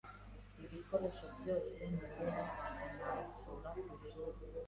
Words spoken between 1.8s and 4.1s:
nkenera bakanansura ku